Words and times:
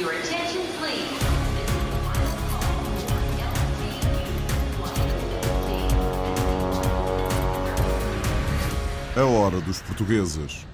Your 0.00 0.12
attention, 0.12 0.62
please. 0.78 1.20
A 9.14 9.22
hora 9.22 9.60
dos 9.60 9.82
portugueses. 9.82 10.64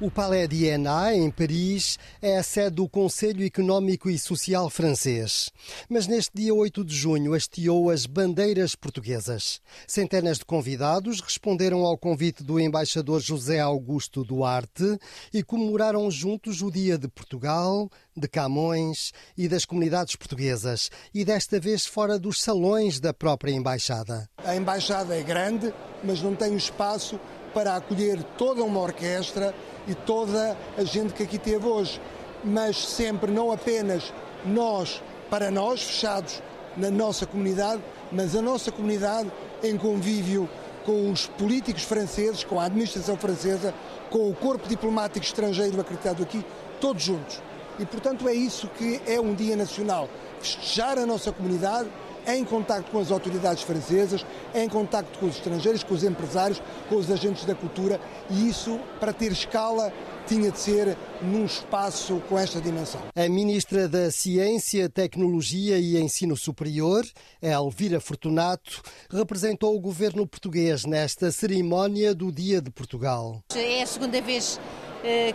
O 0.00 0.10
Palais 0.10 0.48
d'Iéna, 0.48 1.14
em 1.14 1.30
Paris, 1.30 2.00
é 2.20 2.36
a 2.36 2.42
sede 2.42 2.76
do 2.76 2.88
Conselho 2.88 3.46
Económico 3.46 4.10
e 4.10 4.18
Social 4.18 4.68
francês. 4.68 5.50
Mas 5.88 6.08
neste 6.08 6.32
dia 6.34 6.52
8 6.52 6.84
de 6.84 6.92
junho 6.92 7.32
hasteou 7.32 7.88
as 7.88 8.04
bandeiras 8.04 8.74
portuguesas. 8.74 9.60
Centenas 9.86 10.38
de 10.38 10.44
convidados 10.44 11.20
responderam 11.20 11.84
ao 11.84 11.96
convite 11.96 12.42
do 12.42 12.58
embaixador 12.58 13.20
José 13.20 13.60
Augusto 13.60 14.24
Duarte 14.24 14.98
e 15.32 15.44
comemoraram 15.44 16.10
juntos 16.10 16.60
o 16.60 16.72
Dia 16.72 16.98
de 16.98 17.06
Portugal, 17.06 17.88
de 18.16 18.26
Camões 18.26 19.12
e 19.38 19.46
das 19.46 19.64
comunidades 19.64 20.16
portuguesas, 20.16 20.90
e 21.14 21.24
desta 21.24 21.60
vez 21.60 21.86
fora 21.86 22.18
dos 22.18 22.42
salões 22.42 22.98
da 22.98 23.14
própria 23.14 23.52
embaixada. 23.52 24.28
A 24.38 24.56
embaixada 24.56 25.16
é 25.16 25.22
grande, 25.22 25.72
mas 26.02 26.20
não 26.20 26.34
tem 26.34 26.50
o 26.52 26.56
espaço 26.56 27.18
para 27.54 27.76
acolher 27.76 28.22
toda 28.36 28.62
uma 28.62 28.80
orquestra 28.80 29.54
e 29.86 29.94
toda 29.94 30.58
a 30.76 30.82
gente 30.84 31.14
que 31.14 31.22
aqui 31.22 31.38
teve 31.38 31.64
hoje. 31.66 32.00
Mas 32.42 32.76
sempre, 32.76 33.30
não 33.30 33.52
apenas 33.52 34.12
nós, 34.44 35.00
para 35.30 35.50
nós, 35.50 35.82
fechados 35.82 36.42
na 36.76 36.90
nossa 36.90 37.24
comunidade, 37.24 37.82
mas 38.12 38.34
a 38.36 38.42
nossa 38.42 38.70
comunidade 38.70 39.30
em 39.62 39.78
convívio 39.78 40.48
com 40.84 41.10
os 41.10 41.26
políticos 41.26 41.84
franceses, 41.84 42.44
com 42.44 42.60
a 42.60 42.64
administração 42.64 43.16
francesa, 43.16 43.72
com 44.10 44.28
o 44.28 44.34
corpo 44.34 44.68
diplomático 44.68 45.24
estrangeiro 45.24 45.80
acreditado 45.80 46.22
aqui, 46.22 46.44
todos 46.80 47.02
juntos. 47.02 47.40
E, 47.78 47.86
portanto, 47.86 48.28
é 48.28 48.34
isso 48.34 48.68
que 48.68 49.00
é 49.06 49.18
um 49.18 49.34
dia 49.34 49.56
nacional. 49.56 50.08
Festejar 50.40 50.98
a 50.98 51.06
nossa 51.06 51.32
comunidade, 51.32 51.88
em 52.26 52.44
contacto 52.44 52.90
com 52.90 52.98
as 52.98 53.10
autoridades 53.10 53.62
francesas, 53.62 54.24
em 54.54 54.68
contacto 54.68 55.18
com 55.18 55.26
os 55.26 55.36
estrangeiros, 55.36 55.82
com 55.82 55.94
os 55.94 56.04
empresários, 56.04 56.62
com 56.88 56.96
os 56.96 57.10
agentes 57.10 57.44
da 57.44 57.54
cultura 57.54 58.00
e 58.30 58.48
isso, 58.48 58.78
para 58.98 59.12
ter 59.12 59.32
escala, 59.32 59.92
tinha 60.26 60.50
de 60.50 60.58
ser 60.58 60.96
num 61.20 61.44
espaço 61.44 62.20
com 62.28 62.38
esta 62.38 62.60
dimensão. 62.60 63.00
A 63.14 63.28
ministra 63.28 63.88
da 63.88 64.10
Ciência, 64.10 64.88
Tecnologia 64.88 65.78
e 65.78 66.00
Ensino 66.00 66.36
Superior, 66.36 67.04
Elvira 67.42 68.00
Fortunato, 68.00 68.82
representou 69.10 69.76
o 69.76 69.80
governo 69.80 70.26
português 70.26 70.84
nesta 70.84 71.30
cerimónia 71.30 72.14
do 72.14 72.32
Dia 72.32 72.60
de 72.60 72.70
Portugal. 72.70 73.42
É 73.54 73.82
a 73.82 73.86
segunda 73.86 74.20
vez 74.20 74.58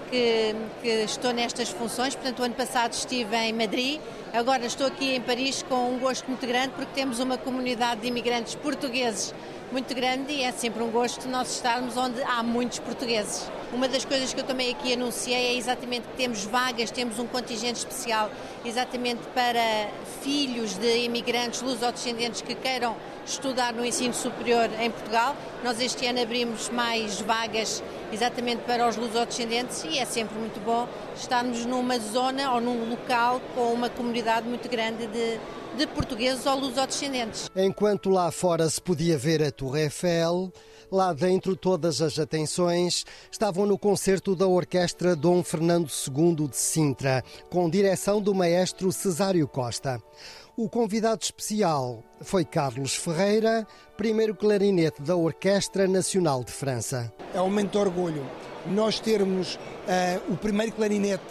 que, 0.09 0.55
que, 0.81 0.87
estou 1.03 1.31
nestas 1.31 1.69
funções. 1.69 2.15
Portanto, 2.15 2.39
o 2.39 2.43
ano 2.43 2.55
passado 2.55 2.93
estive 2.93 3.35
em 3.35 3.53
Madrid, 3.53 4.01
agora 4.33 4.65
estou 4.65 4.87
aqui 4.87 5.15
em 5.15 5.21
Paris 5.21 5.63
com 5.67 5.93
um 5.93 5.99
gosto 5.99 6.27
muito 6.27 6.45
grande 6.47 6.69
porque 6.69 6.91
temos 6.93 7.19
uma 7.19 7.37
comunidade 7.37 8.01
de 8.01 8.07
imigrantes 8.07 8.55
portugueses 8.55 9.33
muito 9.71 9.93
grande 9.93 10.33
e 10.33 10.43
é 10.43 10.51
sempre 10.51 10.81
um 10.81 10.89
gosto 10.89 11.27
nós 11.27 11.53
estarmos 11.53 11.95
onde 11.95 12.21
há 12.23 12.41
muitos 12.41 12.79
portugueses. 12.79 13.49
Uma 13.71 13.87
das 13.87 14.03
coisas 14.03 14.33
que 14.33 14.39
eu 14.39 14.43
também 14.43 14.71
aqui 14.71 14.93
anunciei 14.93 15.53
é 15.53 15.53
exatamente 15.55 16.07
que 16.07 16.17
temos 16.17 16.43
vagas, 16.43 16.89
temos 16.89 17.19
um 17.19 17.27
contingente 17.27 17.77
especial 17.77 18.31
exatamente 18.65 19.21
para 19.35 19.89
filhos 20.23 20.75
de 20.75 21.05
imigrantes 21.05 21.61
luso-descendentes 21.61 22.41
que 22.41 22.55
queiram 22.55 22.95
estudar 23.25 23.71
no 23.71 23.85
ensino 23.85 24.13
superior 24.13 24.69
em 24.81 24.89
Portugal. 24.89 25.35
Nós 25.63 25.79
este 25.79 26.07
ano 26.07 26.19
abrimos 26.19 26.69
mais 26.69 27.21
vagas 27.21 27.83
exatamente 28.11 28.63
para 28.63 28.87
os 28.87 28.95
luso-descendentes 28.95 29.83
e 29.83 29.97
é 29.97 30.05
sempre 30.05 30.37
muito 30.37 30.59
bom 30.63 30.87
estarmos 31.15 31.65
numa 31.65 31.99
zona 31.99 32.53
ou 32.53 32.61
num 32.61 32.89
local 32.89 33.41
com 33.55 33.73
uma 33.73 33.89
comunidade 33.89 34.47
muito 34.47 34.69
grande 34.69 35.07
de, 35.07 35.39
de 35.77 35.87
portugueses 35.87 36.45
ou 36.45 36.59
luso-descendentes. 36.59 37.49
Enquanto 37.55 38.09
lá 38.09 38.31
fora 38.31 38.69
se 38.69 38.81
podia 38.81 39.17
ver 39.17 39.43
a 39.43 39.51
Torre 39.51 39.83
Eiffel, 39.83 40.51
lá 40.91 41.13
dentro 41.13 41.55
todas 41.55 42.01
as 42.01 42.17
atenções 42.17 43.05
estavam 43.31 43.65
no 43.65 43.77
concerto 43.77 44.35
da 44.35 44.47
Orquestra 44.47 45.15
Dom 45.15 45.43
Fernando 45.43 45.89
II 45.89 46.47
de 46.47 46.57
Sintra, 46.57 47.23
com 47.49 47.69
direção 47.69 48.21
do 48.21 48.33
maestro 48.33 48.91
Cesário 48.91 49.47
Costa. 49.47 50.01
O 50.57 50.67
convidado 50.67 51.23
especial 51.23 52.03
foi 52.21 52.43
Carlos 52.43 52.93
Ferreira, 52.93 53.65
primeiro 53.99 54.33
clarinete 54.33 55.01
da 55.01 55.13
Orquestra 55.13 55.85
Nacional 55.85 56.41
de 56.41 56.53
França. 56.53 57.11
É 57.33 57.41
um 57.41 57.49
momento 57.49 57.71
de 57.71 57.77
orgulho 57.79 58.25
nós 58.65 58.97
termos 58.97 59.55
uh, 59.55 60.33
o 60.33 60.37
primeiro 60.37 60.71
clarinete 60.71 61.21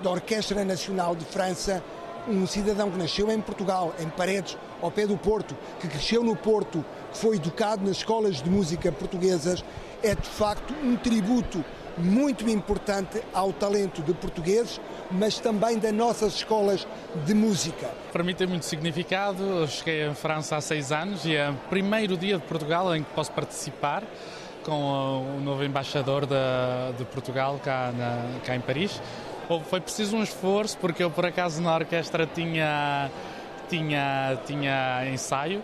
da 0.00 0.08
Orquestra 0.08 0.64
Nacional 0.64 1.16
de 1.16 1.24
França, 1.24 1.82
um 2.28 2.46
cidadão 2.46 2.92
que 2.92 2.96
nasceu 2.96 3.28
em 3.28 3.40
Portugal, 3.40 3.92
em 3.98 4.08
Paredes, 4.08 4.56
ao 4.80 4.88
pé 4.88 5.04
do 5.04 5.16
Porto, 5.16 5.56
que 5.80 5.88
cresceu 5.88 6.22
no 6.22 6.36
Porto, 6.36 6.84
que 7.10 7.18
foi 7.18 7.34
educado 7.38 7.84
nas 7.84 7.96
escolas 7.96 8.40
de 8.40 8.48
música 8.48 8.92
portuguesas, 8.92 9.64
é 10.00 10.14
de 10.14 10.28
facto 10.28 10.72
um 10.74 10.94
tributo 10.94 11.64
muito 11.98 12.48
importante 12.48 13.22
ao 13.32 13.52
talento 13.52 14.02
de 14.02 14.14
portugueses, 14.14 14.80
mas 15.10 15.38
também 15.38 15.78
das 15.78 15.92
nossas 15.92 16.34
escolas 16.34 16.86
de 17.24 17.34
música. 17.34 17.90
Para 18.12 18.22
mim 18.22 18.34
tem 18.34 18.46
muito 18.46 18.64
significado. 18.64 19.42
Eu 19.42 19.68
cheguei 19.68 20.06
à 20.06 20.14
França 20.14 20.56
há 20.56 20.60
seis 20.60 20.92
anos 20.92 21.24
e 21.24 21.36
é 21.36 21.50
o 21.50 21.54
primeiro 21.68 22.16
dia 22.16 22.38
de 22.38 22.44
Portugal 22.44 22.94
em 22.94 23.02
que 23.02 23.10
posso 23.12 23.32
participar 23.32 24.02
com 24.64 25.36
o 25.38 25.40
novo 25.40 25.64
embaixador 25.64 26.26
de, 26.26 26.96
de 26.96 27.04
Portugal 27.06 27.60
cá, 27.62 27.92
na, 27.96 28.40
cá 28.44 28.54
em 28.54 28.60
Paris. 28.60 29.00
Foi 29.68 29.80
preciso 29.80 30.16
um 30.16 30.22
esforço 30.22 30.78
porque 30.78 31.02
eu 31.02 31.10
por 31.10 31.26
acaso 31.26 31.60
na 31.60 31.74
orquestra 31.74 32.26
tinha 32.26 33.10
tinha 33.68 34.38
tinha 34.46 35.08
ensaio 35.12 35.62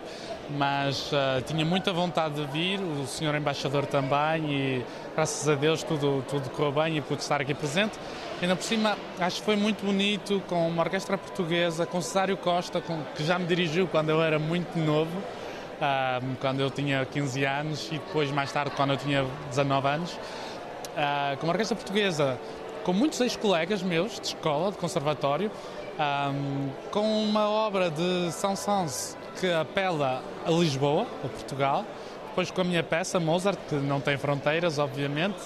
mas 0.57 1.11
uh, 1.11 1.41
tinha 1.45 1.63
muita 1.63 1.93
vontade 1.93 2.35
de 2.35 2.45
vir, 2.51 2.79
o 2.79 3.05
senhor 3.05 3.35
embaixador 3.35 3.85
também, 3.85 4.45
e 4.49 4.85
graças 5.15 5.47
a 5.47 5.55
Deus 5.55 5.83
tudo, 5.83 6.23
tudo 6.27 6.49
correu 6.49 6.71
bem 6.71 6.97
e 6.97 7.01
pude 7.01 7.21
estar 7.21 7.41
aqui 7.41 7.53
presente. 7.53 7.99
Ainda 8.41 8.55
por 8.55 8.63
cima, 8.63 8.97
acho 9.19 9.39
que 9.39 9.45
foi 9.45 9.55
muito 9.55 9.85
bonito 9.85 10.41
com 10.47 10.67
uma 10.67 10.83
orquestra 10.83 11.17
portuguesa, 11.17 11.85
com 11.85 12.01
Cesário 12.01 12.37
Costa, 12.37 12.81
com, 12.81 13.01
que 13.15 13.23
já 13.23 13.37
me 13.37 13.45
dirigiu 13.45 13.87
quando 13.87 14.09
eu 14.09 14.21
era 14.21 14.39
muito 14.39 14.77
novo, 14.79 15.15
uh, 15.17 16.35
quando 16.39 16.61
eu 16.61 16.69
tinha 16.71 17.05
15 17.05 17.43
anos, 17.45 17.87
e 17.87 17.99
depois 17.99 18.31
mais 18.31 18.51
tarde 18.51 18.71
quando 18.75 18.91
eu 18.91 18.97
tinha 18.97 19.25
19 19.49 19.87
anos. 19.87 20.13
Uh, 20.13 21.37
com 21.37 21.45
uma 21.45 21.53
orquestra 21.53 21.75
portuguesa, 21.75 22.39
com 22.83 22.93
muitos 22.93 23.19
ex-colegas 23.21 23.83
meus 23.83 24.19
de 24.19 24.27
escola, 24.27 24.71
de 24.71 24.77
conservatório, 24.77 25.51
um, 25.99 26.69
com 26.91 27.23
uma 27.23 27.49
obra 27.49 27.91
de 27.91 28.31
Saint-Saëns 28.31 29.18
que 29.39 29.51
apela 29.51 30.21
a 30.45 30.51
Lisboa, 30.51 31.07
a 31.23 31.27
Portugal. 31.27 31.85
Depois 32.29 32.51
com 32.51 32.61
a 32.61 32.63
minha 32.63 32.83
peça, 32.83 33.19
Mozart, 33.19 33.57
que 33.67 33.75
não 33.75 33.99
tem 33.99 34.17
fronteiras, 34.17 34.77
obviamente. 34.77 35.39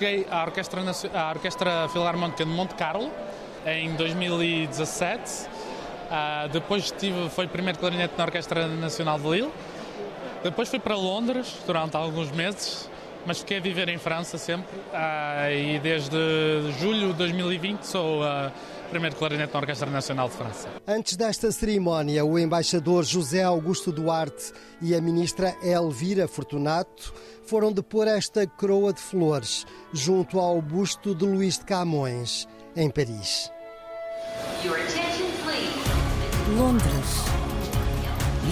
Cheguei 0.00 0.26
à 0.30 0.44
Orquestra, 0.44 0.80
à 1.12 1.30
Orquestra 1.30 1.88
Filarmónica 1.90 2.42
de 2.42 2.50
Monte 2.50 2.74
Carlo 2.74 3.10
em 3.66 3.92
2017. 3.96 5.20
Uh, 5.20 5.48
ah, 6.10 6.48
depois 6.50 6.90
tive, 6.90 7.28
foi 7.28 7.46
primeiro 7.46 7.78
clarinete 7.78 8.14
na 8.16 8.24
Orquestra 8.24 8.66
Nacional 8.66 9.18
de 9.18 9.28
Lille. 9.28 9.52
Depois 10.42 10.70
fui 10.70 10.78
para 10.78 10.96
Londres 10.96 11.54
durante 11.66 11.98
alguns 11.98 12.32
meses, 12.32 12.88
mas 13.26 13.40
fiquei 13.40 13.58
a 13.58 13.60
viver 13.60 13.90
em 13.90 13.98
França 13.98 14.38
sempre. 14.38 14.74
Uh, 14.74 15.52
e 15.52 15.78
desde 15.80 16.16
julho 16.80 17.08
de 17.08 17.18
2020 17.18 17.82
sou 17.82 18.22
uh, 18.22 18.50
primeiro 18.90 19.16
clarinete 19.16 19.52
na 19.54 19.60
Orquestra 19.60 19.88
Nacional 19.88 20.28
de 20.28 20.34
França. 20.34 20.68
Antes 20.86 21.16
desta 21.16 21.50
cerimónia, 21.52 22.24
o 22.24 22.38
embaixador 22.38 23.04
José 23.04 23.42
Augusto 23.42 23.92
Duarte 23.92 24.52
e 24.82 24.94
a 24.94 25.00
ministra 25.00 25.56
Elvira 25.62 26.26
Fortunato 26.26 27.14
foram 27.44 27.72
depor 27.72 28.06
esta 28.08 28.46
coroa 28.46 28.92
de 28.92 29.00
flores 29.00 29.66
junto 29.92 30.38
ao 30.38 30.60
busto 30.60 31.14
de 31.14 31.24
Luís 31.24 31.58
de 31.58 31.64
Camões, 31.64 32.46
em 32.76 32.90
Paris. 32.90 33.50
Londres. 36.56 37.30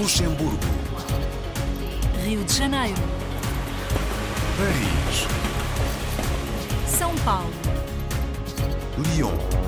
Luxemburgo. 0.01 0.59
Rio 2.25 2.45
de 2.45 2.53
Janeiro. 2.53 3.01
Paris. 4.57 5.27
São 6.97 7.15
Paulo. 7.19 7.51
Lyon. 9.15 9.68